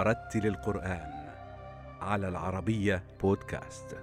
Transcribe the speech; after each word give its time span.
ورتل 0.00 0.46
القرآن 0.46 1.12
على 2.00 2.28
العربية 2.28 3.02
بودكاست. 3.22 3.96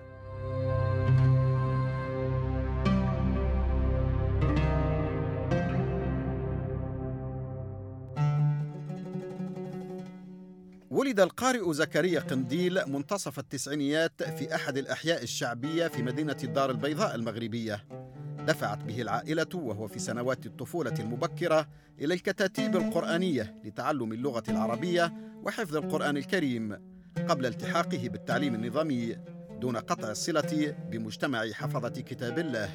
ولد 10.91 11.20
القارئ 11.20 11.73
زكريا 11.73 12.20
قنديل 12.20 12.79
منتصف 12.88 13.39
التسعينيات 13.39 14.23
في 14.23 14.55
أحد 14.55 14.77
الأحياء 14.77 15.23
الشعبية 15.23 15.88
في 15.88 16.04
مدينة 16.04 16.38
الدار 16.43 16.71
البيضاء 16.71 17.16
المغربية 17.16 17.84
دفعت 18.48 18.84
به 18.84 19.02
العائلة 19.02 19.56
وهو 19.56 19.87
في 19.87 20.00
سنوات 20.00 20.46
الطفولة 20.46 20.93
المبكرة 21.00 21.68
إلى 22.00 22.14
الكتاتيب 22.14 22.75
القرآنية 22.75 23.56
لتعلم 23.64 24.11
اللغة 24.11 24.43
العربية 24.50 25.14
وحفظ 25.43 25.75
القرآن 25.75 26.18
الكريم 26.18 26.78
قبل 27.29 27.46
التحاقه 27.46 28.10
بالتعليم 28.10 28.56
النظامي 28.56 29.15
دون 29.61 29.78
قطع 29.78 30.11
الصلة 30.11 30.75
بمجتمع 30.92 31.51
حفظة 31.51 31.89
كتاب 31.89 32.39
الله. 32.39 32.70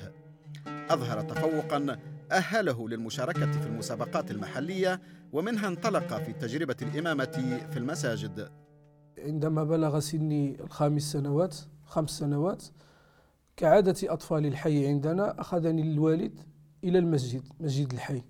أظهر 0.67 1.21
تفوقا 1.21 1.99
أهله 2.33 2.89
للمشاركة 2.89 3.53
في 3.53 3.67
المسابقات 3.67 4.31
المحلية 4.31 5.01
ومنها 5.33 5.69
انطلق 5.69 6.23
في 6.23 6.33
تجربة 6.33 6.77
الإمامة 6.83 7.61
في 7.71 7.77
المساجد. 7.77 8.49
عندما 9.19 9.65
بلغ 9.65 9.99
سني 9.99 10.61
الخامس 10.61 11.03
سنوات 11.03 11.57
خمس 11.85 12.11
سنوات 12.11 12.65
كعادة 13.63 14.13
أطفال 14.13 14.47
الحي 14.47 14.87
عندنا 14.87 15.41
أخذني 15.41 15.83
الوالد 15.83 16.41
إلى 16.85 16.99
المسجد 16.99 17.43
مسجد 17.61 17.93
الحي 17.93 18.23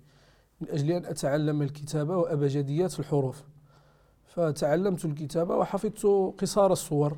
من 0.61 0.69
أجل 0.69 0.91
أن 0.91 1.05
أتعلم 1.05 1.61
الكتابة 1.61 2.17
وأبجديات 2.17 2.99
الحروف. 2.99 3.43
فتعلمت 4.25 5.05
الكتابة 5.05 5.55
وحفظت 5.55 6.05
قصار 6.41 6.71
الصور. 6.71 7.17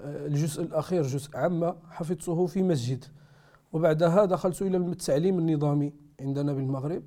الجزء 0.00 0.62
الأخير 0.62 1.02
جزء 1.02 1.36
عامة 1.36 1.76
حفظته 1.90 2.46
في 2.46 2.62
مسجد. 2.62 3.04
وبعدها 3.72 4.24
دخلت 4.24 4.62
إلى 4.62 4.76
التعليم 4.76 5.38
النظامي 5.38 5.92
عندنا 6.20 6.52
بالمغرب. 6.52 7.02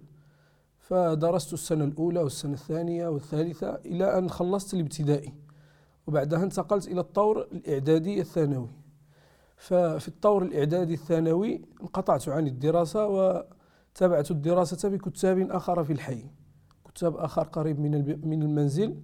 فدرست 0.79 1.53
السنة 1.53 1.85
الأولى 1.85 2.19
والسنة 2.19 2.53
الثانية 2.53 3.07
والثالثة 3.07 3.75
إلى 3.75 4.17
أن 4.17 4.29
خلصت 4.29 4.73
الابتدائي. 4.73 5.33
وبعدها 6.07 6.43
انتقلت 6.43 6.87
إلى 6.87 6.99
الطور 6.99 7.47
الإعدادي 7.51 8.21
الثانوي. 8.21 8.69
ففي 9.57 10.07
الطور 10.07 10.43
الإعدادي 10.43 10.93
الثانوي 10.93 11.61
انقطعت 11.81 12.29
عن 12.29 12.47
الدراسة 12.47 13.07
وتابعت 13.07 14.31
الدراسة 14.31 14.89
بكتاب 14.89 15.51
آخر 15.51 15.83
في 15.83 15.93
الحي. 15.93 16.25
كتاب 16.95 17.15
آخر 17.17 17.43
قريب 17.43 17.79
من 17.79 18.19
من 18.27 18.43
المنزل 18.43 18.99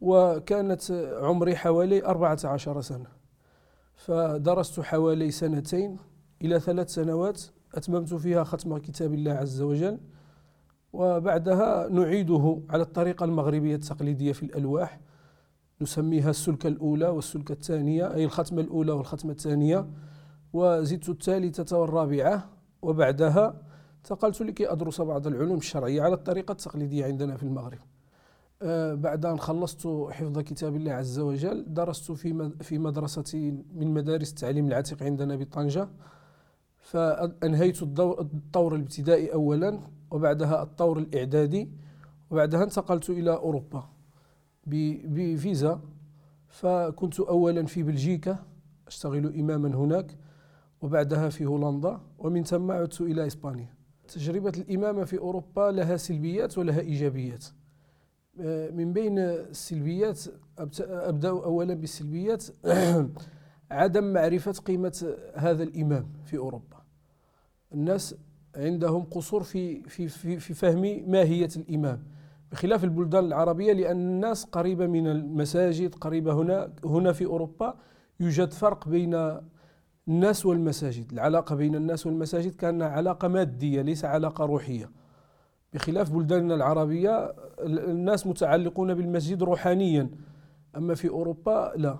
وكانت 0.00 0.82
عمري 1.20 1.56
حوالي 1.56 2.04
أربعة 2.04 2.38
عشر 2.44 2.80
سنة. 2.80 3.06
فدرست 3.94 4.80
حوالي 4.80 5.30
سنتين 5.30 5.96
إلى 6.42 6.60
ثلاث 6.60 6.88
سنوات 6.90 7.42
أتممت 7.74 8.14
فيها 8.14 8.44
ختم 8.44 8.78
كتاب 8.78 9.14
الله 9.14 9.32
عز 9.32 9.62
وجل 9.62 9.98
وبعدها 10.92 11.88
نعيده 11.88 12.62
على 12.70 12.82
الطريقة 12.82 13.24
المغربية 13.24 13.74
التقليدية 13.74 14.32
في 14.32 14.42
الألواح 14.42 15.00
نسميها 15.80 16.30
السلكة 16.30 16.66
الأولى 16.68 17.08
والسلكة 17.08 17.52
الثانية 17.52 18.14
أي 18.14 18.24
الختمة 18.24 18.60
الأولى 18.60 18.92
والختمة 18.92 19.32
الثانية. 19.32 19.86
وزدت 20.52 21.08
الثالثة 21.08 21.78
والرابعة 21.78 22.48
وبعدها 22.82 23.62
انتقلت 23.96 24.42
لكي 24.42 24.72
أدرس 24.72 25.00
بعض 25.00 25.26
العلوم 25.26 25.58
الشرعية 25.58 26.02
على 26.02 26.14
الطريقة 26.14 26.52
التقليدية 26.52 27.04
عندنا 27.04 27.36
في 27.36 27.42
المغرب. 27.42 27.78
آه 28.62 28.94
بعد 28.94 29.26
أن 29.26 29.38
خلصت 29.38 29.86
حفظ 30.10 30.38
كتاب 30.38 30.76
الله 30.76 30.92
عز 30.92 31.18
وجل 31.18 31.64
درست 31.68 32.12
في 32.12 32.50
في 32.60 32.78
مدرسة 32.78 33.52
من 33.74 33.94
مدارس 33.94 34.30
التعليم 34.30 34.66
العتيق 34.66 35.02
عندنا 35.02 35.36
بطنجة. 35.36 35.88
فأنهيت 36.80 37.82
الطور 37.82 38.74
الابتدائي 38.74 39.32
أولا 39.32 39.80
وبعدها 40.10 40.62
الطور 40.62 40.98
الإعدادي 40.98 41.70
وبعدها 42.30 42.62
انتقلت 42.64 43.10
إلى 43.10 43.34
أوروبا. 43.34 43.88
بفيزا 44.66 45.80
فكنت 46.48 47.20
أولا 47.20 47.66
في 47.66 47.82
بلجيكا 47.82 48.38
أشتغل 48.86 49.26
إماما 49.40 49.68
هناك 49.76 50.16
وبعدها 50.82 51.28
في 51.28 51.46
هولندا 51.46 52.00
ومن 52.18 52.44
ثم 52.44 52.70
عدت 52.70 53.00
إلى 53.00 53.26
إسبانيا. 53.26 53.74
تجربة 54.08 54.52
الإمامة 54.56 55.04
في 55.04 55.18
أوروبا 55.18 55.70
لها 55.70 55.96
سلبيات 55.96 56.58
ولها 56.58 56.80
إيجابيات. 56.80 57.44
من 58.72 58.92
بين 58.92 59.18
السلبيات 59.18 60.20
أبدأ 60.80 61.28
أولا 61.28 61.74
بالسلبيات. 61.74 62.44
عدم 63.70 64.12
معرفة 64.12 64.52
قيمة 64.52 65.16
هذا 65.34 65.62
الإمام 65.62 66.06
في 66.24 66.36
أوروبا. 66.36 66.76
الناس 67.72 68.14
عندهم 68.56 69.02
قصور 69.02 69.42
في 69.42 69.82
في 69.82 70.08
في, 70.08 70.38
في 70.38 70.54
فهم 70.54 71.10
ماهية 71.10 71.48
الإمام. 71.56 72.02
بخلاف 72.52 72.84
البلدان 72.84 73.24
العربية 73.24 73.72
لأن 73.72 73.96
الناس 73.96 74.44
قريبة 74.44 74.86
من 74.86 75.06
المساجد 75.06 75.94
قريبة 75.94 76.32
هنا 76.32 76.72
هنا 76.84 77.12
في 77.12 77.24
أوروبا 77.24 77.74
يوجد 78.20 78.52
فرق 78.52 78.88
بين 78.88 79.38
الناس 80.08 80.46
والمساجد. 80.46 81.12
العلاقة 81.12 81.54
بين 81.54 81.74
الناس 81.74 82.06
والمساجد 82.06 82.54
كانها 82.54 82.88
علاقة 82.88 83.28
مادية 83.28 83.82
ليس 83.82 84.04
علاقة 84.04 84.44
روحية. 84.44 84.90
بخلاف 85.72 86.12
بلداننا 86.12 86.54
العربية 86.54 87.34
الناس 87.60 88.26
متعلقون 88.26 88.94
بالمسجد 88.94 89.42
روحانيا. 89.42 90.10
أما 90.76 90.94
في 90.94 91.08
أوروبا 91.08 91.72
لا. 91.76 91.98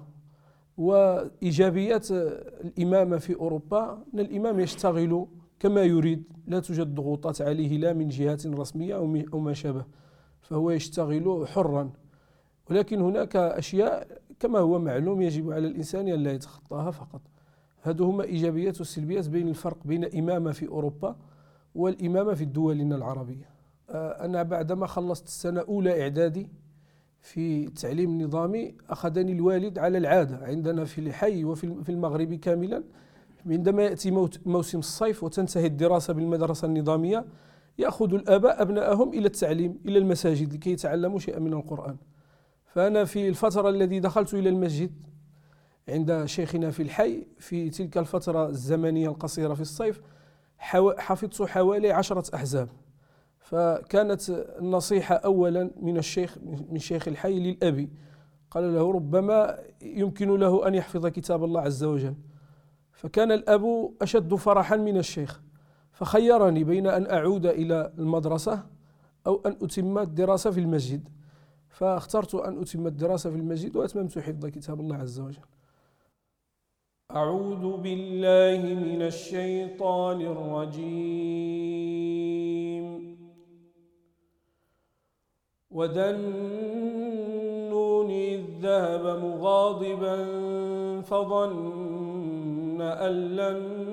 وإيجابيات 0.77 2.11
الإمامة 2.11 3.19
في 3.19 3.35
أوروبا 3.35 4.03
أن 4.15 4.21
الإمام 4.21 4.61
يشتغل 4.61 5.27
كما 5.59 5.83
يريد. 5.83 6.23
لا 6.47 6.61
توجد 6.61 6.95
ضغوطات 6.95 7.43
عليه 7.43 7.79
لا 7.79 7.93
من 7.93 8.09
جهات 8.09 8.47
رسمية 8.47 8.97
أو 9.33 9.39
ما 9.41 9.53
شابه. 9.53 9.85
فهو 10.49 10.71
يشتغل 10.71 11.47
حرا. 11.49 11.91
ولكن 12.71 13.01
هناك 13.01 13.37
أشياء 13.37 14.21
كما 14.41 14.59
هو 14.59 14.79
معلوم 14.79 15.23
يجب 15.23 15.53
على 15.53 15.67
الإنسان 15.67 16.09
أن 16.09 16.23
لا 16.23 16.33
يتخطاها 16.33 16.91
فقط. 16.91 17.21
هذه 17.83 18.03
هما 18.03 18.25
إيجابيات 18.25 18.79
والسلبيات 18.79 19.29
بين 19.29 19.49
الفرق 19.49 19.77
بين 19.85 20.05
إمامة 20.19 20.53
في 20.53 20.69
أوروبا 20.69 21.17
والإمامة 21.75 22.35
في 22.35 22.45
دولنا 22.45 22.97
العربية. 22.97 23.49
أنا 23.91 24.43
بعدما 24.43 24.87
خلصت 24.87 25.27
السنة 25.27 25.61
أولى 25.61 26.03
إعدادي 26.03 26.49
في 27.21 27.65
التعليم 27.65 28.11
النظامي 28.11 28.75
أخذني 28.91 29.33
الوالد 29.33 29.79
على 29.79 29.99
العادة 29.99 30.47
عندنا 30.47 30.85
في 30.85 31.01
الحي 31.01 31.45
وفي 31.45 31.89
المغرب 31.89 32.35
كاملا. 32.35 32.83
عندما 33.47 33.83
يأتي 33.83 34.11
موسم 34.47 34.79
الصيف 34.79 35.25
وتنتهي 35.25 35.67
الدراسة 35.67 36.15
بالمدرسة 36.15 36.67
النظامية 36.67 37.25
يأخذ 37.79 38.15
الآباء 38.15 38.63
أبنائهم 38.63 39.09
إلى 39.13 39.27
التعليم 39.27 39.79
إلى 39.87 39.99
المساجد 39.99 40.55
لكي 40.55 40.71
يتعلموا 40.71 41.19
شيئا 41.19 41.39
من 41.39 41.53
القرآن. 41.53 41.97
فأنا 42.65 43.05
في 43.05 43.29
الفترة 43.29 43.69
التي 43.69 44.01
دخلت 44.01 44.35
إلى 44.35 44.49
المسجد 44.49 44.93
عند 45.89 46.25
شيخنا 46.25 46.71
في 46.71 46.83
الحي 46.83 47.27
في 47.39 47.71
تلك 47.71 47.99
الفترة 47.99 48.49
الزمنية 48.49 49.09
القصيرة 49.09 49.55
في 49.55 49.61
الصيف 49.61 50.01
حفظت 50.99 51.43
حوالي 51.43 51.93
عشرة 51.93 52.35
أحزاب. 52.35 52.69
فكانت 53.39 54.31
النصيحة 54.31 55.15
أولا 55.15 55.71
من 55.81 55.97
الشيخ 55.97 56.39
من 56.71 56.79
شيخ 56.79 57.09
الحي 57.09 57.39
للأبي. 57.39 57.91
قال 58.51 58.75
له 58.75 58.93
ربما 58.93 59.59
يمكن 59.83 60.37
له 60.37 60.69
أن 60.69 60.75
يحفظ 60.75 61.07
كتاب 61.07 61.45
الله 61.45 61.61
عز 61.61 61.85
وجل. 61.85 62.15
فكان 62.93 63.33
الأب 63.33 63.91
أشد 64.03 64.35
فرحا 64.35 64.77
من 64.77 64.97
الشيخ. 64.97 65.43
فخيرني 65.97 66.65
بين 66.65 66.87
أن 66.87 67.07
أعود 67.11 67.47
إلى 67.47 67.93
المدرسة 67.99 68.67
أو 69.27 69.43
أن 69.47 69.57
أتم 69.63 69.99
الدراسة 69.99 70.51
في 70.51 70.61
المسجد. 70.61 71.09
فاخترت 71.69 72.35
أن 72.35 72.61
أتم 72.61 72.87
الدراسة 72.87 73.31
في 73.31 73.37
المسجد 73.37 73.77
وأتممت 73.77 74.19
حفظ 74.19 74.47
كتاب 74.47 74.81
الله 74.81 74.97
عز 74.97 75.21
وجل. 75.21 75.43
أعوذ 77.11 77.77
بالله 77.77 78.75
من 78.75 79.03
الشيطان 79.03 80.21
الرجيم. 80.21 81.27
وذنون 85.71 86.97
إذ 88.11 88.41
ذهب 88.61 89.05
مغاضبا 89.25 90.17
فظن 91.03 92.81
أن 92.81 93.37
لن 93.37 93.87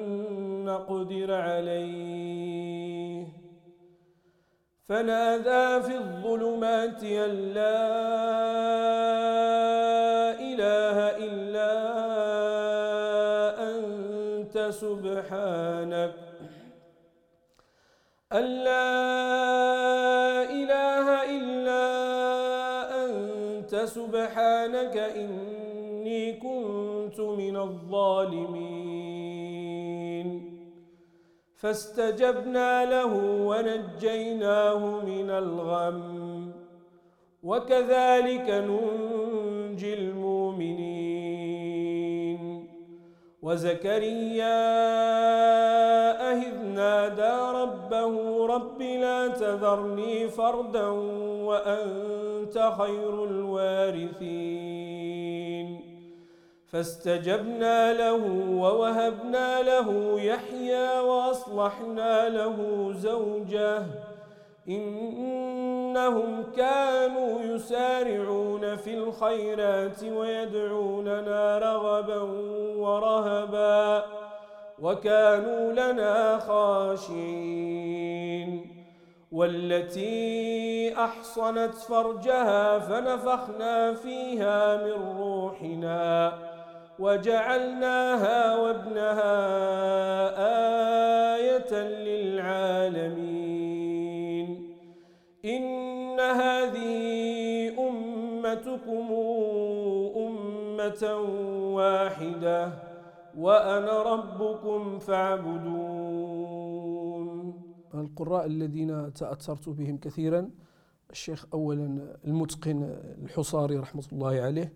نقدر 0.65 1.33
عليه. 1.33 3.27
فنادى 4.87 5.83
في 5.83 5.95
الظلمات 5.97 7.03
أن 7.03 7.53
لا 7.53 7.79
إله 10.39 10.97
إلا 11.27 11.71
أنت 13.71 14.55
سبحانك. 14.69 16.13
أن 18.33 18.45
لا 18.63 18.93
إله 20.43 21.07
إلا 21.37 21.85
أنت 23.05 23.75
سبحانك 23.75 24.97
إني 24.97 26.33
كنت 26.33 27.19
من 27.19 27.57
الظالمين. 27.57 28.72
فاستجبنا 31.63 32.85
له 32.85 33.13
ونجيناه 33.47 34.81
من 35.05 35.29
الغم. 35.29 36.51
وكذلك 37.43 38.49
ننجي 38.49 39.93
المؤمنين. 39.93 41.13
وزكريا 43.41 44.59
أهذ 46.31 46.65
نادى 46.65 47.35
ربه 47.61 48.45
رب 48.45 48.81
لا 48.81 49.27
تذرني 49.27 50.27
فردا 50.27 50.87
وأنت 51.47 52.73
خير 52.77 53.23
الوارثين. 53.23 54.92
فاستجبنا 56.73 57.93
له 57.93 58.21
ووهبنا 58.49 59.61
له 59.61 60.19
يحيى 60.21 60.99
وأصلحنا 60.99 62.29
له 62.29 62.89
زوجه. 62.93 63.83
إنهم 64.69 66.43
كانوا 66.57 67.41
يسارعون 67.41 68.75
في 68.75 68.93
الخيرات 68.93 70.03
ويدعوننا 70.03 71.57
رغبا 71.57 72.21
ورهبا 72.77 74.05
وكانوا 74.79 75.73
لنا 75.73 76.39
خاشعين. 76.39 77.93
والتي 79.31 80.95
أحصنت 80.97 81.73
فرجها 81.75 82.79
فنفخنا 82.79 83.93
فيها 83.93 84.77
من 84.77 85.17
روحنا. 85.17 86.33
وجعلناها 86.99 88.57
وابنها 88.57 89.35
آية 91.35 91.73
للعالمين. 92.07 93.43
إن 95.45 96.19
هذه 96.19 96.93
أمتكم 97.87 99.07
أمة 100.17 101.03
واحدة 101.75 102.73
وأنا 103.37 104.01
ربكم 104.13 104.99
فاعبدون. 104.99 106.43
القراء 107.93 108.45
الذين 108.45 109.13
تأثرت 109.13 109.69
بهم 109.69 109.97
كثيرا 109.97 110.49
الشيخ 111.11 111.45
أولا 111.53 112.15
المتقن 112.25 112.95
الحصاري 113.23 113.77
رحمة 113.77 114.03
الله 114.11 114.41
عليه 114.41 114.73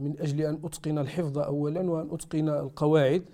من 0.00 0.20
أجل 0.20 0.40
أن 0.40 0.58
أتقن 0.64 0.98
الحفظ 0.98 1.38
أولا 1.38 1.90
وأن 1.90 2.08
أتقن 2.10 2.48
القواعد 2.48 3.24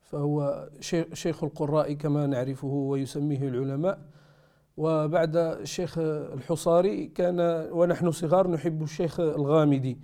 فهو 0.00 0.68
شيخ 1.12 1.44
القراء 1.44 1.92
كما 1.92 2.26
نعرفه 2.26 2.68
ويسميه 2.68 3.48
العلماء. 3.48 3.98
وبعد 4.76 5.36
الشيخ 5.36 5.98
الحصاري 5.98 7.06
كان 7.06 7.68
ونحن 7.72 8.10
صغار 8.10 8.50
نحب 8.50 8.82
الشيخ 8.82 9.20
الغامدي 9.20 9.98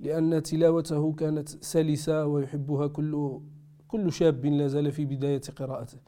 لأن 0.00 0.42
تلاوته 0.42 1.12
كانت 1.12 1.48
سلسة 1.48 2.26
ويحبها 2.26 2.86
كل 2.86 3.40
كل 3.88 4.12
شاب 4.12 4.46
لا 4.46 4.66
زال 4.68 4.92
في 4.92 5.04
بداية 5.04 5.40
قراءته. 5.56 5.98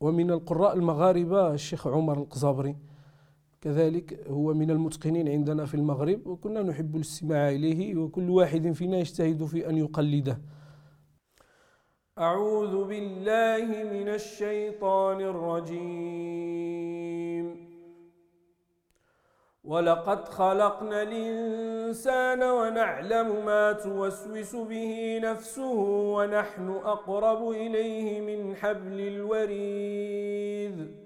ومن 0.00 0.30
القراء 0.30 0.74
المغاربة 0.74 1.54
الشيخ 1.54 1.86
عمر 1.86 2.18
القزابري. 2.18 2.76
كذلك 3.60 4.28
هو 4.28 4.54
من 4.54 4.70
المتقنين 4.70 5.28
عندنا 5.28 5.66
في 5.66 5.74
المغرب 5.74 6.26
وكنا 6.26 6.62
نحب 6.62 6.96
الاستماع 6.96 7.48
إليه 7.48 7.96
وكل 7.96 8.30
واحد 8.30 8.72
فينا 8.72 8.98
يجتهد 8.98 9.44
في 9.44 9.68
أن 9.68 9.76
يقلده. 9.76 10.38
أعوذ 12.18 12.84
بالله 12.84 13.66
من 13.66 14.08
الشيطان 14.08 15.20
الرجيم. 15.20 16.66
ولقد 19.64 20.28
خلقنا 20.28 21.02
الإنسان 21.02 22.42
ونعلم 22.42 23.46
ما 23.46 23.72
توسوس 23.72 24.56
به 24.56 25.20
نفسه 25.22 25.74
ونحن 26.14 26.70
أقرب 26.70 27.50
إليه 27.50 28.20
من 28.20 28.56
حبل 28.56 29.00
الوريد. 29.00 31.05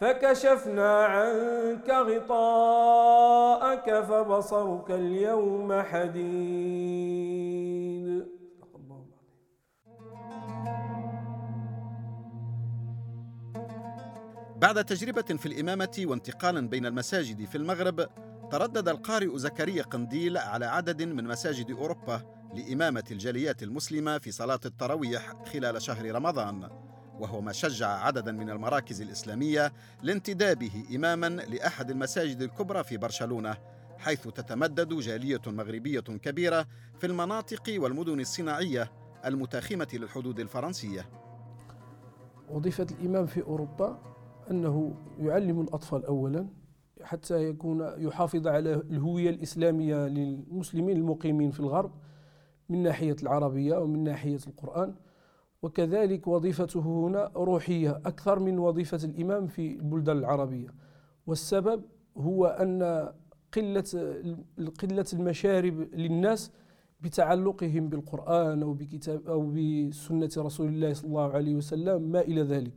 فكشفنا 0.00 1.04
عنك 1.04 1.90
غطاءك 1.90 3.20
فبصرك 4.04 4.90
اليوم 4.90 5.82
حديد. 5.82 7.48
بعد 14.56 14.84
تجربة 14.84 15.22
في 15.22 15.46
الإمامة 15.46 16.02
وانتقالا 16.04 16.68
بين 16.68 16.86
المساجد 16.86 17.44
في 17.44 17.58
المغرب 17.58 18.08
تردد 18.50 18.88
القارئ 18.88 19.38
زكريا 19.38 19.82
قنديل 19.82 20.38
على 20.38 20.66
عدد 20.66 21.02
من 21.02 21.24
مساجد 21.24 21.70
أوروبا 21.70 22.22
لإمامة 22.54 23.04
الجاليات 23.10 23.62
المسلمة 23.62 24.18
في 24.18 24.30
صلاة 24.30 24.60
التراويح 24.66 25.32
خلال 25.52 25.82
شهر 25.82 26.14
رمضان. 26.14 26.88
وهو 27.20 27.40
ما 27.40 27.52
شجع 27.52 27.88
عددا 27.88 28.32
من 28.32 28.50
المراكز 28.50 29.00
الإسلامية 29.00 29.72
لانتدابه 30.02 30.84
إماما 30.96 31.26
لأحد 31.26 31.90
المساجد 31.90 32.42
الكبرى 32.42 32.84
في 32.84 32.96
برشلونة 32.96 33.56
حيث 33.98 34.28
تتمدد 34.28 34.94
جالية 34.94 35.40
مغربية 35.46 36.00
كبيرة 36.00 36.66
في 36.98 37.06
المناطق 37.06 37.74
والمدن 37.78 38.20
الصناعية 38.20 38.92
المتاخمة 39.24 39.88
للحدود 39.92 40.40
الفرنسية. 40.40 41.08
وظيفة 42.50 42.86
الإمام 43.00 43.26
في 43.26 43.42
أوروبا 43.42 44.02
أنه 44.50 44.94
يعلم 45.18 45.60
الأطفال 45.60 46.04
أولا 46.06 46.48
حتى 47.02 47.48
يكون 47.48 47.92
يحافظ 47.98 48.46
على 48.46 48.74
الهوية 48.74 49.30
الإسلامية 49.30 50.06
للمسلمين 50.06 50.96
المقيمين 50.96 51.50
في 51.50 51.60
الغرب 51.60 51.92
من 52.68 52.82
ناحية 52.82 53.16
العربية 53.22 53.76
ومن 53.76 54.04
ناحية 54.04 54.38
القرآن. 54.46 54.94
وكذلك 55.62 56.26
وظيفته 56.26 56.80
هنا 56.80 57.30
روحية 57.36 57.90
أكثر 57.90 58.38
من 58.38 58.58
وظيفة 58.58 59.00
الإمام 59.04 59.46
في 59.46 59.72
البلدان 59.76 60.18
العربية. 60.18 60.68
والسبب 61.26 61.82
هو 62.16 62.46
أن 62.46 63.08
قلة 63.52 63.84
قلة 64.82 65.06
المشارب 65.12 65.88
للناس 65.94 66.50
بتعلقهم 67.00 67.88
بالقرآن 67.88 68.62
أو 68.62 68.72
بكتاب 68.72 69.26
أو 69.28 69.50
بسنة 69.50 70.30
رسول 70.38 70.68
الله 70.68 70.92
صلى 70.92 71.08
الله 71.08 71.32
عليه 71.32 71.54
وسلم 71.54 72.02
ما 72.02 72.20
إلى 72.20 72.42
ذلك. 72.42 72.72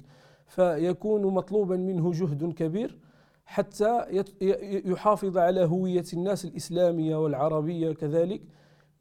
فيكون 0.45 1.33
مطلوبا 1.33 1.77
منه 1.77 2.11
جهد 2.11 2.53
كبير 2.53 2.97
حتى 3.45 4.05
يحافظ 4.85 5.37
على 5.37 5.65
هوية 5.65 6.03
الناس 6.13 6.45
الإسلامية 6.45 7.15
والعربية 7.15 7.91
كذلك 7.91 8.41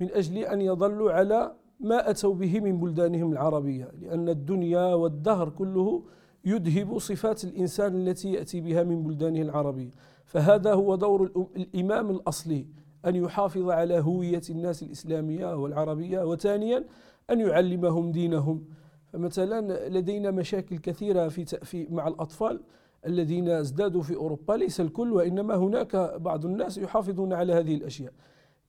من 0.00 0.10
أجل 0.12 0.38
أن 0.38 0.60
يظلوا 0.60 1.12
على 1.12 1.52
ما 1.80 2.10
أتوا 2.10 2.34
به 2.34 2.60
من 2.60 2.80
بلدانهم 2.80 3.32
العربية 3.32 3.88
لأن 4.00 4.28
الدنيا 4.28 4.94
والدهر 4.94 5.48
كله 5.48 6.02
يذهب 6.44 6.98
صفات 6.98 7.44
الإنسان 7.44 7.96
التي 7.96 8.32
يأتي 8.32 8.60
بها 8.60 8.82
من 8.82 9.02
بلدانه 9.02 9.42
العربية. 9.42 9.90
فهذا 10.24 10.72
هو 10.72 10.94
دور 10.94 11.48
الإمام 11.56 12.10
الأصلي 12.10 12.66
أن 13.06 13.16
يحافظ 13.16 13.70
على 13.70 13.98
هوية 13.98 14.42
الناس 14.50 14.82
الإسلامية 14.82 15.56
والعربية 15.56 16.22
وثانيا 16.22 16.84
أن 17.30 17.40
يعلمهم 17.40 18.12
دينهم. 18.12 18.64
فمثلا 19.12 19.88
لدينا 19.88 20.30
مشاكل 20.30 20.78
كثيرة 20.78 21.28
في 21.28 21.86
مع 21.90 22.08
الأطفال 22.08 22.60
الذين 23.06 23.48
ازدادوا 23.48 24.02
في 24.02 24.16
أوروبا 24.16 24.52
ليس 24.52 24.80
الكل 24.80 25.12
وإنما 25.12 25.54
هناك 25.54 25.96
بعض 26.20 26.46
الناس 26.46 26.78
يحافظون 26.78 27.32
على 27.32 27.52
هذه 27.52 27.74
الأشياء. 27.74 28.12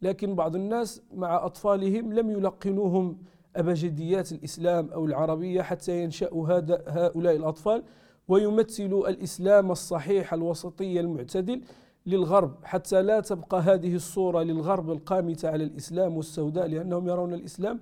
لكن 0.01 0.35
بعض 0.35 0.55
الناس 0.55 1.01
مع 1.13 1.45
أطفالهم 1.45 2.13
لم 2.13 2.31
يلقنوهم 2.31 3.17
أبجديات 3.55 4.31
الإسلام 4.31 4.89
أو 4.89 5.05
العربية 5.05 5.61
حتى 5.61 6.03
ينشأوا 6.03 6.47
هذا 6.47 6.83
هؤلاء 6.87 7.35
الأطفال 7.35 7.83
ويمثلوا 8.27 9.09
الإسلام 9.09 9.71
الصحيح 9.71 10.33
الوسطي 10.33 10.99
المعتدل 10.99 11.61
للغرب 12.05 12.55
حتى 12.63 13.01
لا 13.01 13.19
تبقى 13.19 13.61
هذه 13.61 13.95
الصورة 13.95 14.43
للغرب 14.43 14.91
القامتة 14.91 15.49
على 15.49 15.63
الإسلام 15.63 16.17
والسوداء 16.17 16.67
لأنهم 16.67 17.07
يرون 17.07 17.33
الإسلام 17.33 17.79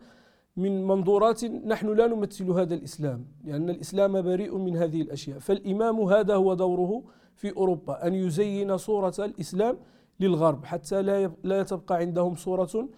من 0.58 0.88
منظورات 0.88 1.46
نحن 1.46 1.88
لا 1.94 2.08
نمثل 2.08 2.50
هذا 2.52 2.76
الإسلام 2.76 3.26
لأن 3.46 3.70
الإسلام 3.70 4.22
بريء 4.22 4.58
من 4.58 4.78
هذه 4.78 5.02
الأشياء 5.02 5.40
فالإمام 5.40 6.00
هذا 6.02 6.36
هو 6.36 6.54
دوره 6.54 7.04
في 7.36 7.58
أوروبا 7.58 8.08
أن 8.08 8.14
يزين 8.16 8.78
صورة 8.78 9.14
الإسلام 9.20 9.78
للغرب 10.20 10.66
حتى 10.66 11.02
لا 11.02 11.32
لا 11.44 11.64
تبقى 11.64 11.96
عندهم 11.98 12.36
صورة 12.36 12.90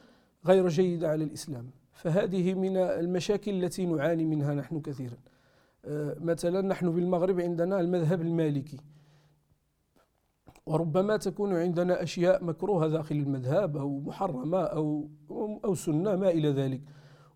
غير 0.46 0.68
جيدة 0.68 1.10
على 1.10 1.24
الإسلام. 1.24 1.70
فهذه 1.94 2.54
من 2.54 2.78
المشاكل 2.78 3.64
التي 3.64 3.86
نعاني 3.86 4.26
منها 4.26 4.54
نحن 4.54 4.82
كثيرا. 4.82 5.18
آه، 5.86 6.16
مثلا 6.20 6.62
نحن 6.62 6.92
بالمغرب 6.92 7.40
عندنا 7.40 7.80
المذهب 7.80 8.22
المالكي. 8.22 8.78
وربما 10.66 11.18
تكون 11.18 11.54
عندنا 11.54 12.04
أشياء 12.04 12.44
مكروهة 12.44 12.88
داخل 12.88 13.16
المذهب 13.16 13.78
أو 13.78 14.00
محرمة 14.00 14.62
أو 14.64 15.10
أو 15.66 15.76
سنة 15.76 16.16
ما 16.16 16.30
إلى 16.30 16.50
ذلك. 16.50 16.82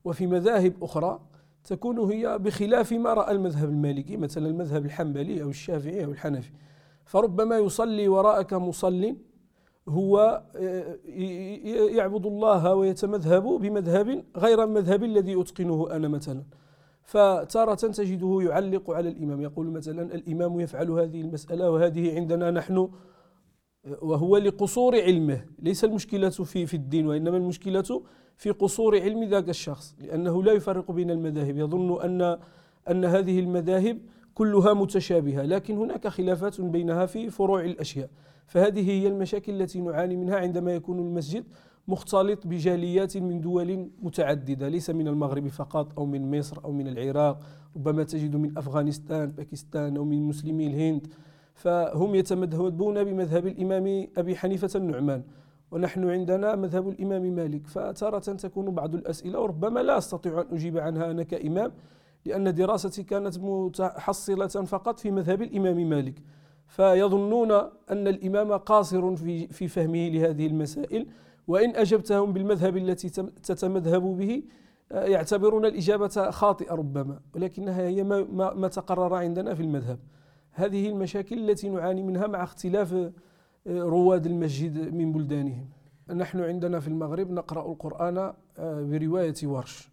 وفي 0.04 0.28
مذاهب 0.28 0.84
أخرى 0.84 1.20
تكون 1.64 2.00
هي 2.00 2.38
بخلاف 2.38 2.94
ما 2.94 3.14
رأى 3.14 3.32
المذهب 3.32 3.70
المالكي 3.70 4.18
مثلا 4.18 4.48
المذهب 4.48 4.86
الحنبلي 4.86 5.44
أو 5.44 5.50
الشافعي 5.50 6.06
أو 6.06 6.12
الحنفي. 6.12 6.52
فربما 7.06 7.58
يصلي 7.58 8.08
وراءك 8.08 8.54
مصل 8.54 9.16
هو 9.90 10.44
آه، 10.56 10.98
يعبد 11.98 12.26
الله 12.26 12.76
ويتمذهب 12.76 13.44
بمذهب 13.44 14.24
غير 14.38 14.64
المذهب 14.64 15.04
الذي 15.04 15.42
أتقنه 15.42 15.88
أنا 15.92 16.08
مثلا. 16.08 16.44
فتارة 17.04 17.76
تجده 17.76 18.40
يعلق 18.42 18.92
على 18.92 19.10
الإمام 19.10 19.42
يقول 19.42 19.68
مثلا 19.68 20.16
الإمام 20.16 20.60
يفعل 20.60 20.92
هذه 20.92 21.22
المسألة 21.22 21.72
وهذه 21.72 22.16
عندنا 22.16 22.52
نحن 22.52 22.90
وهو 24.02 24.38
لقصور 24.38 25.02
علمه. 25.02 25.46
ليس 25.60 25.84
المشكلة 25.84 26.30
في 26.30 26.66
في 26.66 26.74
الدين 26.74 27.08
وإنما 27.08 27.38
المشكلة 27.38 28.02
في 28.38 28.52
قصور 28.52 29.00
علم 29.02 29.24
ذاك 29.24 29.50
الشخص 29.50 29.96
لأنه 30.00 30.44
لا 30.44 30.52
يفرق 30.52 30.92
بين 30.92 31.12
المذاهب. 31.12 31.58
يظن 31.58 32.02
أن 32.02 32.40
أن 32.90 33.06
هذه 33.06 33.40
المذاهب 33.40 34.00
كلها 34.36 34.74
متشابهة 34.74 35.42
لكن 35.42 35.78
هناك 35.78 36.08
خلافات 36.08 36.62
بينها 36.62 37.06
في 37.06 37.30
فروع 37.30 37.62
الأشياء. 37.62 38.10
فهذه 38.48 38.90
هي 38.90 39.08
المشاكل 39.08 39.62
التي 39.62 39.82
نعاني 39.82 40.16
منها 40.16 40.36
عندما 40.36 40.76
يكون 40.76 41.00
المسجد 41.00 41.44
مختلط 41.88 42.48
بجاليات 42.48 43.18
من 43.18 43.42
دول 43.42 43.90
متعددة 44.02 44.68
ليس 44.68 44.90
من 44.90 45.08
المغرب 45.08 45.48
فقط 45.48 46.00
أو 46.00 46.06
من 46.06 46.40
مصر 46.40 46.66
أو 46.66 46.72
من 46.72 46.88
العراق. 46.88 47.40
ربما 47.76 48.04
تجد 48.04 48.36
من 48.36 48.58
أفغانستان 48.58 49.32
باكستان 49.32 49.98
أو 49.98 50.06
من 50.06 50.24
مسلمي 50.24 50.68
الهند. 50.68 51.08
فهم 51.54 52.16
يتمذهبون 52.16 53.04
بمذهب 53.04 53.48
الإمام 53.48 54.08
أبي 54.18 54.36
حنيفة 54.36 54.70
النعمان. 54.76 55.24
ونحن 55.72 56.10
عندنا 56.10 56.56
مذهب 56.56 56.90
الإمام 56.90 57.36
مالك 57.36 57.68
فتارة 57.68 58.20
تكون 58.20 58.72
بعض 58.72 58.96
الأسئلة 58.96 59.40
وربما 59.40 59.80
لا 59.80 59.98
أستطيع 59.98 60.42
أن 60.42 60.46
أجيب 60.52 60.78
عنها 60.78 61.12
أنا 61.12 61.24
كإمام. 61.24 61.72
لأن 62.26 62.54
دراستي 62.54 63.04
كانت 63.04 63.40
متحصلة 63.40 64.48
فقط 64.48 65.00
في 65.00 65.12
مذهب 65.12 65.42
الإمام 65.42 65.90
مالك 65.90 66.22
فيظنون 66.68 67.52
أن 67.92 68.08
الإمام 68.08 68.52
قاصر 68.52 69.16
في 69.16 69.48
في 69.48 69.68
فهمه 69.68 70.10
لهذه 70.10 70.48
المسائل 70.48 71.08
وإن 71.48 71.76
أجبتهم 71.76 72.34
بالمذهب 72.34 72.78
التي 72.78 73.10
تتمذهب 73.44 74.02
به 74.02 74.44
يعتبرون 74.92 75.66
الإجابة 75.66 76.32
خاطئة 76.32 76.74
ربما 76.74 77.20
ولكنها 77.36 77.82
هي 77.88 78.04
ما, 78.04 78.54
ما 78.54 78.68
تقرر 78.68 79.16
عندنا 79.16 79.54
في 79.54 79.62
المذهب. 79.62 80.00
هذه 80.52 80.90
المشاكل 80.90 81.50
التي 81.50 81.70
نعاني 81.70 82.04
منها 82.04 82.28
مع 82.28 82.44
اختلاف 82.44 82.94
آه، 82.94 83.12
رواد 83.68 84.26
المسجد 84.26 84.94
من 84.94 85.12
بلدانهم. 85.12 85.70
نحن 86.16 86.40
عندنا 86.40 86.80
في 86.80 86.88
المغرب 86.88 87.32
نقرأ 87.32 87.72
القرآن 87.72 88.18
آه، 88.18 88.34
برواية 88.82 89.36
ورش. 89.44 89.90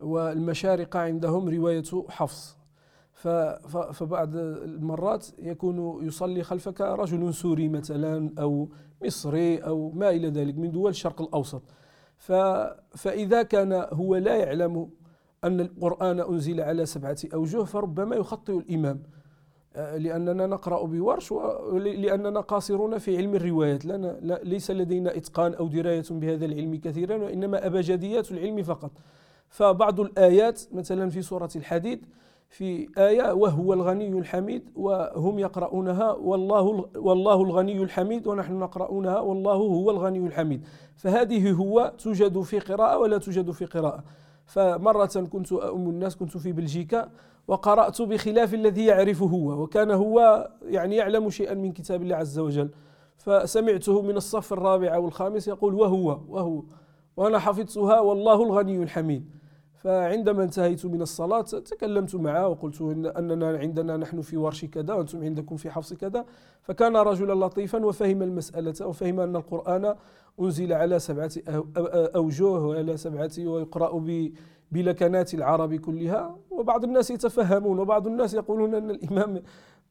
والمشارقة 0.00 0.98
عندهم 1.00 1.48
رواية 1.48 1.82
حفص. 2.08 2.58
فبعض 3.92 4.36
المرات 4.36 5.26
يكون 5.38 6.06
يصلي 6.06 6.42
خلفك 6.42 6.80
رجل 6.80 7.34
سوري 7.34 7.68
مثلا 7.68 8.30
أو 8.38 8.68
مصري 9.04 9.58
أو 9.58 9.90
ما 9.90 10.10
إلى 10.10 10.28
ذلك 10.28 10.58
من 10.58 10.70
دول 10.70 10.90
الشرق 10.90 11.22
الأوسط. 11.22 11.62
فإذا 12.94 13.42
كان 13.42 13.72
هو 13.92 14.16
لا 14.16 14.36
يعلم 14.36 14.90
أن 15.44 15.60
القرآن 15.60 16.20
أنزل 16.20 16.60
على 16.60 16.86
سبعة 16.86 17.16
أوجه 17.34 17.64
فربما 17.64 18.16
يخطئ 18.16 18.58
الإمام 18.58 19.02
آه، 19.76 19.96
لأننا 19.96 20.46
نقرأ 20.46 20.86
بورش 20.86 21.32
لأننا 21.72 22.40
قاصرون 22.40 22.98
في 22.98 23.16
علم 23.16 23.34
الروايات. 23.34 23.84
لنا 23.84 24.38
ليس 24.42 24.70
لدينا 24.70 25.16
إتقان 25.16 25.54
أو 25.54 25.68
دراية 25.68 26.04
بهذا 26.10 26.44
العلم 26.44 26.76
كثيرا 26.76 27.16
وإنما 27.16 27.66
أبجديات 27.66 28.32
العلم 28.32 28.62
فقط. 28.62 28.90
فبعض 29.48 30.00
الآيات 30.00 30.62
مثلا 30.72 31.10
في 31.10 31.22
سورة 31.22 31.50
الحديد 31.56 32.06
في 32.48 32.88
آية 32.98 33.32
وهو 33.32 33.72
الغني 33.72 34.08
الحميد 34.08 34.70
وهم 34.76 35.38
يقرؤونها 35.38 36.12
والله 36.12 36.88
والله 36.96 37.42
الغني 37.42 37.82
الحميد 37.82 38.26
ونحن 38.26 38.58
نقرؤونها 38.58 39.20
والله 39.20 39.52
هو 39.52 39.90
الغني 39.90 40.18
الحميد 40.18 40.66
فهذه 40.96 41.52
هو 41.52 41.92
توجد 41.98 42.40
في 42.40 42.58
قراءة 42.58 42.98
ولا 42.98 43.18
توجد 43.18 43.50
في 43.50 43.64
قراءة. 43.64 44.04
فمرة 44.46 45.26
كنت 45.32 45.52
أؤم 45.52 45.88
الناس 45.88 46.16
كنت 46.16 46.36
في 46.36 46.52
بلجيكا 46.52 47.10
وقرأت 47.48 48.02
بخلاف 48.02 48.54
الذي 48.54 48.84
يعرفه 48.86 49.26
هو 49.26 49.62
وكان 49.62 49.90
هو 49.90 50.48
يعني 50.62 50.96
يعلم 50.96 51.30
شيئا 51.30 51.54
من 51.54 51.72
كتاب 51.72 52.02
الله 52.02 52.16
عز 52.16 52.38
وجل. 52.38 52.70
فسمعته 53.16 54.02
من 54.02 54.16
الصف 54.16 54.52
الرابع 54.52 54.94
أو 54.94 55.08
الخامس 55.08 55.48
يقول 55.48 55.74
وهو 55.74 56.18
وهو 56.28 56.62
وأنا 57.16 57.38
حفظتها 57.38 58.00
والله 58.00 58.42
الغني 58.42 58.82
الحميد 58.82 59.37
فعندما 59.78 60.42
انتهيت 60.42 60.86
من 60.86 61.02
الصلاة 61.02 61.42
تكلمت 61.42 62.14
معه 62.14 62.48
وقلت 62.48 62.80
إن 62.80 63.06
أننا 63.06 63.58
عندنا 63.58 63.96
نحن 63.96 64.20
في 64.20 64.36
ورش 64.36 64.64
كذا 64.64 64.94
وأنتم 64.94 65.24
عندكم 65.24 65.56
في 65.56 65.70
حفص 65.70 65.94
كذا. 65.94 66.24
فكان 66.62 66.96
رجلا 66.96 67.46
لطيفا 67.46 67.84
وفهم 67.86 68.22
المسألة 68.22 68.86
وفهم 68.86 69.20
أن 69.20 69.36
القرآن 69.36 69.94
أنزل 70.40 70.72
على 70.72 70.98
سبعة 70.98 71.30
أوجه 72.16 72.44
وعلى 72.44 72.96
سبعة 72.96 73.30
ويقرأ 73.38 74.04
بلكنات 74.72 75.34
العرب 75.34 75.74
كلها. 75.74 76.36
وبعض 76.50 76.84
الناس 76.84 77.10
يتفهمون 77.10 77.78
وبعض 77.78 78.06
الناس 78.06 78.34
يقولون 78.34 78.74
أن 78.74 78.90
الإمام 78.90 79.42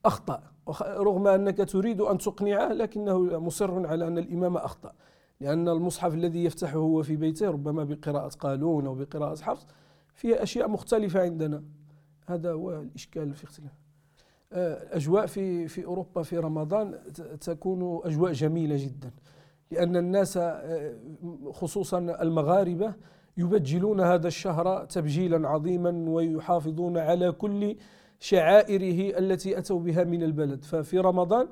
أخطأ 0.05 0.41
رغم 0.81 1.27
أنك 1.27 1.57
تريد 1.69 2.01
أن 2.01 2.17
تقنعه 2.17 2.73
لكنه 2.73 3.39
مصر 3.39 3.87
على 3.87 4.07
أن 4.07 4.17
الإمام 4.17 4.57
أخطأ. 4.57 4.91
لأن 5.39 5.69
المصحف 5.69 6.13
الذي 6.13 6.43
يفتحه 6.43 6.77
هو 6.77 7.03
في 7.03 7.15
بيته 7.15 7.49
ربما 7.49 7.83
بقراءة 7.83 8.27
قالون 8.27 8.85
أو 8.85 8.95
بقراءة 8.95 9.41
حفص 9.41 9.67
فيه 10.13 10.43
أشياء 10.43 10.67
مختلفة 10.69 11.21
عندنا. 11.21 11.63
هذا 12.27 12.51
هو 12.51 12.81
الإشكال 12.81 13.33
في 13.33 13.43
اختلاف. 13.43 13.71
الأجواء 14.53 15.23
آه، 15.23 15.25
في 15.25 15.67
في 15.67 15.85
أوروبا 15.85 16.23
في 16.23 16.37
رمضان 16.37 16.99
تكون 17.41 18.01
أجواء 18.03 18.31
جميلة 18.31 18.75
جدا 18.85 19.11
لأن 19.71 19.95
الناس 19.95 20.37
آه، 20.37 20.95
خصوصا 21.51 21.99
المغاربة 21.99 22.93
يبجلون 23.37 24.01
هذا 24.01 24.27
الشهر 24.27 24.85
تبجيلا 24.85 25.49
عظيما 25.49 26.09
ويحافظون 26.09 26.97
على 26.97 27.31
كل 27.31 27.75
شعائره 28.19 29.19
التي 29.19 29.57
أتوا 29.57 29.79
بها 29.79 30.03
من 30.03 30.23
البلد. 30.23 30.63
ففي 30.63 30.99
رمضان 30.99 31.47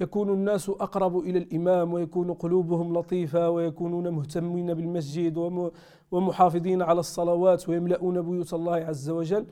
يكون 0.00 0.28
الناس 0.30 0.68
أقرب 0.68 1.18
إلى 1.18 1.38
الإمام 1.38 1.92
ويكون 1.92 2.32
قلوبهم 2.34 2.98
لطيفة 2.98 3.50
ويكونون 3.50 4.08
مهتمين 4.08 4.74
بالمسجد 4.74 5.70
ومحافظين 6.10 6.82
على 6.82 7.00
الصلوات 7.00 7.68
ويملؤون 7.68 8.22
بيوت 8.22 8.54
الله 8.54 8.74
عز 8.74 9.10
وجل 9.10 9.46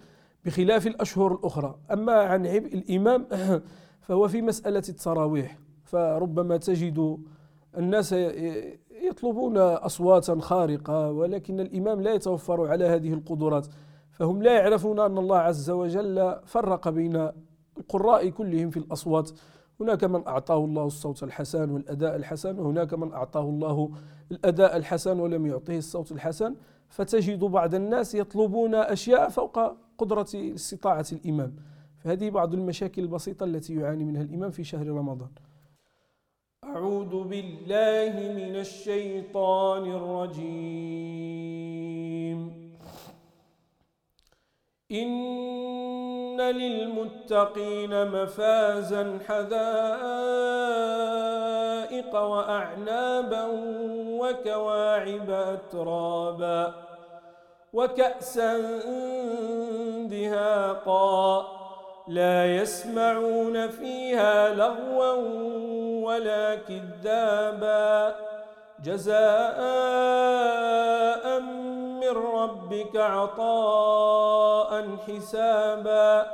بخلاف 0.45 0.87
الأشهر 0.87 1.33
الأخرى. 1.33 1.75
أما 1.93 2.13
عن 2.13 2.47
عبء 2.47 2.75
الإمام 2.75 3.27
فهو 4.07 4.29
في 4.29 4.43
مسألة 4.43 4.83
التراويح. 4.89 5.59
فربما 5.85 6.57
تجد 6.57 7.19
الناس 7.79 8.13
يطلبون 9.03 9.57
أصواتا 9.59 10.41
خارقة 10.41 11.11
ولكن 11.11 11.61
الإمام 11.61 12.01
لا 12.01 12.15
يتوفر 12.15 12.67
على 12.67 12.85
هذه 12.85 13.13
القدرات. 13.13 13.67
فهم 14.11 14.43
لا 14.43 14.53
يعرفون 14.53 15.01
أن 15.01 15.19
الله 15.19 15.39
عز 15.39 15.71
وجل 15.71 16.37
فرق 16.45 16.89
بين 16.89 17.29
القراء 17.79 18.29
كلهم 18.29 18.71
في 18.71 18.77
الأصوات. 18.77 19.31
هناك 19.81 20.05
من 20.05 20.27
أعطاه 20.27 20.65
الله 20.65 20.87
الصوت 20.87 21.23
الحسن 21.23 21.71
والأداء 21.71 22.17
الحسن 22.17 22.59
وهناك 22.59 22.95
من 22.95 23.13
أعطاه 23.13 23.43
الله 23.43 23.91
الأداء 24.33 24.77
الحسن 24.77 25.21
ولم 25.21 25.47
يعطيه 25.47 25.79
الصوت 25.79 26.13
الحسن. 26.13 26.55
فتجد 26.89 27.45
بعض 27.45 27.75
الناس 27.75 28.15
يطلبون 28.15 28.75
أشياء 28.75 29.29
فوق 29.29 29.59
قدرة 29.99 30.29
استطاعة 30.35 31.07
الإمام. 31.13 31.57
فهذه 31.99 32.31
بعض 32.31 32.55
المشاكل 32.55 33.03
البسيطة 33.03 33.45
التي 33.45 33.75
يعاني 33.75 34.05
منها 34.05 34.23
الإمام 34.23 34.51
في 34.51 34.65
شهر 34.65 34.87
رمضان. 34.87 35.29
أعوذ 36.65 37.25
بالله 37.25 38.13
من 38.35 38.57
الشيطان 38.57 39.91
الرجيم. 39.91 41.15
إن 44.93 45.11
للمتقين 46.41 48.07
مفازا 48.07 49.19
حدائق 49.29 50.55
وأعنابا 52.15 53.47
وكواعب 54.21 55.31
أترابا 55.31 56.75
وكأسا 57.73 58.59
دهاقا 60.11 61.47
لا 62.09 62.57
يسمعون 62.57 63.69
فيها 63.69 64.55
لغوا 64.55 65.13
ولا 66.07 66.55
كذابا 66.55 68.15
جزاء 68.85 69.15
من 72.05 72.17
ربك 72.17 72.97
عطاء 72.97 74.89
حسابا. 75.09 76.27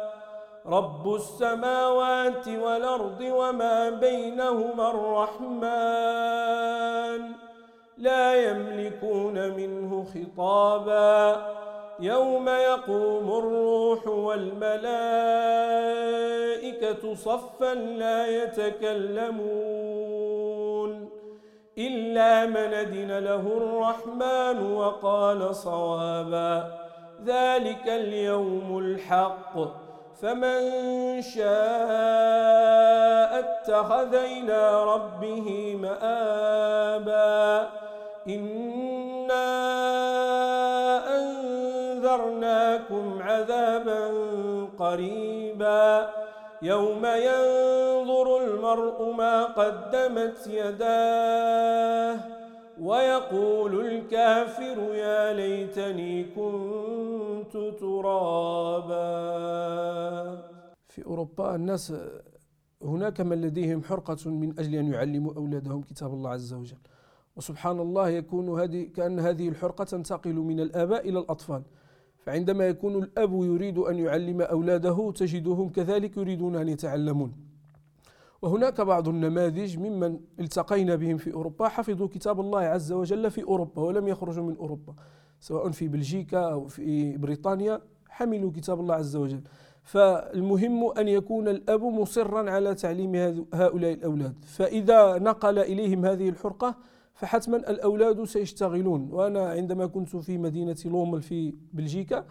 رب 0.67 1.15
السماوات 1.15 2.49
والأرض 2.49 3.21
وما 3.21 3.91
بينهما 3.91 4.91
الرحمن. 4.91 5.71
لا 7.99 8.51
يملكون 8.51 9.49
منه 9.49 10.07
خطابا. 10.15 11.47
يوم 12.01 12.49
يقوم 12.49 13.39
الروح 13.39 14.09
والملائكة 14.09 14.75
صفا 17.15 17.75
لا 17.75 18.27
يتكلمون. 18.27 20.60
إلا 21.87 22.47
من 22.47 22.57
أذن 22.57 23.19
له 23.19 23.57
الرحمن 23.57 24.73
وقال 24.73 25.55
صوابا. 25.55 26.65
ذلك 27.25 27.87
اليوم 27.87 28.79
الحق. 28.79 29.59
فمن 30.23 30.61
شاء 31.23 31.51
اتخذ 33.39 34.15
إلى 34.15 34.85
ربه 34.85 35.79
مآبا. 35.83 37.69
إنا 38.29 39.51
أنذرناكم 41.19 43.23
عذابا 43.23 44.13
قريبا. 44.79 46.11
يوم 46.63 47.07
ينظر 47.07 48.45
المرء 48.45 49.13
ما 49.13 49.45
قدمت 49.45 50.47
يداه 50.47 52.21
ويقول 52.81 53.87
الكافر 53.87 54.95
يا 54.95 55.33
ليتني 55.33 56.25
كنت 56.25 57.53
ترابا. 57.81 59.01
في 60.89 61.07
أوروبا 61.07 61.55
الناس 61.55 61.93
هناك 62.83 63.21
من 63.21 63.41
لديهم 63.41 63.83
حرقة 63.83 64.31
من 64.31 64.59
أجل 64.59 64.75
أن 64.75 64.93
يعلموا 64.93 65.35
أولادهم 65.37 65.83
كتاب 65.83 66.13
الله 66.13 66.31
عز 66.31 66.53
وجل. 66.55 66.79
وسبحان 67.37 67.81
الله 67.81 68.09
يكون 68.09 68.61
هذه 68.61 68.89
كأن 68.97 69.21
هذه 69.21 69.49
الحرقة 69.49 69.85
تنتقل 69.85 70.35
من 70.35 70.61
الآباء 70.61 71.09
إلى 71.09 71.19
الأطفال. 71.19 71.63
فعندما 72.21 72.69
يكون 72.69 73.03
الأب 73.03 73.33
يريد 73.33 73.79
أن 73.79 73.99
يعلم 73.99 74.41
أولاده 74.41 75.13
تجدهم 75.13 75.69
كذلك 75.69 76.17
يريدون 76.17 76.57
أن 76.57 76.69
يتعلمون. 76.69 77.33
وهناك 78.43 78.81
بعض 78.81 79.09
النماذج 79.09 79.79
ممن 79.79 80.21
التقينا 80.41 80.95
بهم 80.95 81.17
في 81.17 81.35
أوروبا. 81.35 81.69
حفظوا 81.69 82.09
كتاب 82.09 82.41
الله 82.41 82.61
عز 82.61 82.93
وجل 82.93 83.31
في 83.31 83.43
أوروبا 83.43 83.83
ولم 83.83 84.09
يخرجوا 84.09 84.45
من 84.45 84.57
أوروبا 84.57 84.95
سواء 85.41 85.71
في 85.71 85.89
بلجيكا 85.89 86.39
أو 86.39 86.67
في 86.67 87.17
بريطانيا 87.17 87.81
حملوا 88.09 88.51
كتاب 88.51 88.81
الله 88.81 88.95
عز 88.95 89.17
وجل. 89.17 89.41
فالمهم 89.83 90.99
أن 90.99 91.09
يكون 91.09 91.49
الأب 91.49 91.83
مصرا 91.83 92.51
على 92.51 92.75
تعليم 92.75 93.15
هؤلاء 93.55 93.93
الأولاد. 93.93 94.35
فإذا 94.45 95.19
نقل 95.19 95.59
إليهم 95.59 96.05
هذه 96.05 96.29
الحرقة 96.29 96.77
فحتما 97.21 97.57
الأولاد 97.57 98.25
سيشتغلون. 98.25 99.09
وأنا 99.13 99.51
عندما 99.51 99.87
كنت 99.87 100.17
في 100.17 100.39
مدينة 100.39 100.77
لومل 100.85 101.23
في 101.23 101.55
بلجيكا 101.73 102.25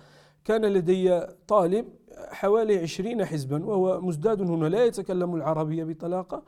كان 0.45 0.65
لدي 0.65 1.21
طالب 1.47 1.85
حوالي 2.29 2.77
عشرين 2.77 3.25
حزبا 3.25 3.65
وهو 3.65 4.01
مزداد 4.01 4.41
هنا 4.41 4.65
لا 4.65 4.85
يتكلم 4.85 5.35
العربية 5.35 5.83
بطلاقة. 5.83 6.43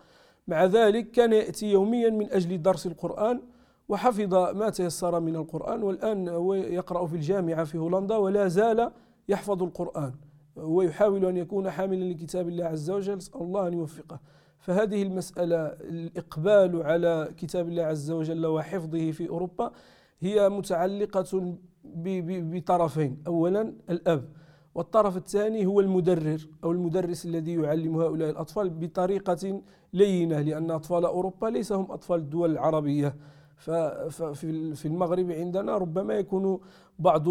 مع 0.48 0.66
ذلك 0.66 1.12
كان 1.12 1.34
يأتي 1.34 1.72
يوميا 1.72 2.10
من 2.10 2.32
أجل 2.32 2.62
درس 2.62 2.88
القرآن 2.88 3.42
وحفظ 3.90 4.34
ما 4.34 4.70
تيسر 4.70 5.20
من 5.20 5.36
القرآن. 5.36 5.84
والآن 5.84 6.30
هو 6.30 6.54
يقرأ 6.54 7.06
في 7.06 7.16
الجامعة 7.16 7.64
في 7.64 7.78
هولندا 7.78 8.18
ولا 8.18 8.48
زال 8.48 8.92
يحفظ 9.30 9.64
القرآن. 9.64 10.14
ويحاول 10.56 11.26
أن 11.26 11.38
يكون 11.38 11.70
حاملا 11.70 12.14
لكتاب 12.14 12.48
الله 12.48 12.66
عز 12.66 12.90
وجل. 12.90 13.16
نسأل 13.16 13.42
الله 13.42 13.68
أن 13.68 13.74
يوفقه. 13.74 14.20
فهذه 14.62 15.04
المسألة 15.04 15.58
الإقبال 15.66 16.84
على 16.84 17.34
كتاب 17.38 17.68
الله 17.68 17.84
عز 17.84 18.12
وجل 18.12 18.46
وحفظه 18.46 19.12
في 19.12 19.30
أوروبا 19.30 19.72
هي 20.20 20.50
متعلقة 20.50 21.56
بطرفين. 21.86 23.24
أولا 23.28 23.74
الأب 23.90 24.30
والطرف 24.76 25.18
الثاني 25.18 25.66
هو 25.66 25.80
المدرر 25.80 26.48
أو 26.64 26.72
المدرس 26.72 27.26
الذي 27.26 27.54
يعلم 27.54 27.96
هؤلاء 27.96 28.30
الأطفال 28.30 28.70
بطريقة 28.70 29.62
لينة 29.94 30.42
لأن 30.42 30.72
أطفال 30.72 31.06
أوروبا 31.06 31.48
ليس 31.48 31.72
هم 31.72 31.92
أطفال 31.92 32.20
الدول 32.20 32.52
العربية. 32.52 33.16
ففي 33.62 34.86
المغرب 34.86 35.32
عندنا 35.32 35.78
ربما 35.78 36.14
يكون 36.14 36.60
بعض 37.00 37.30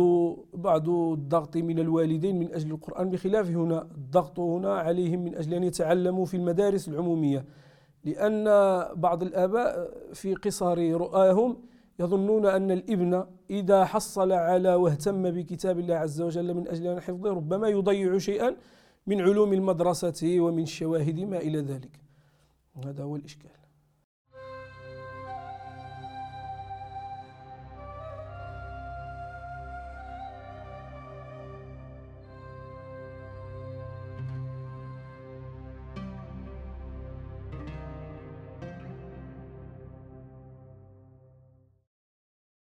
بعض 0.55 0.89
الضغط 0.89 1.57
من 1.57 1.79
الوالدين 1.79 2.39
من 2.39 2.53
أجل 2.53 2.71
القرآن 2.71 3.11
بخلاف 3.11 3.51
هنا 3.51 3.83
الضغط 3.83 4.39
هنا 4.39 4.75
عليهم 4.79 5.25
من 5.25 5.35
أجل 5.35 5.55
أن 5.55 5.65
يتعلموا 5.65 6.25
في 6.25 6.37
المدارس 6.37 6.89
العمومية 6.89 7.45
لأن 8.05 8.45
بعض 8.95 9.23
الآباء 9.23 9.91
في 10.13 10.35
قصر 10.35 10.79
رؤاهم 10.79 11.57
يظنون 11.99 12.47
أن 12.47 12.71
الإبن 12.71 13.25
إذا 13.51 13.85
حصل 13.85 14.33
على 14.33 14.75
واهتم 14.75 15.31
بكتاب 15.31 15.79
الله 15.79 15.95
عز 15.95 16.21
وجل 16.21 16.55
من 16.55 16.69
أجل 16.69 16.87
أن 16.87 17.01
حفظه 17.01 17.31
ربما 17.31 17.69
يضيع 17.69 18.19
شيئا 18.19 18.57
من 19.07 19.21
علوم 19.21 19.53
المدرسة 19.53 20.41
ومن 20.41 20.63
الشواهد 20.63 21.21
ما 21.21 21.39
إلى 21.39 21.61
ذلك. 21.61 22.01
هذا 22.85 23.03
هو 23.05 23.17
الإشكال. 23.17 23.60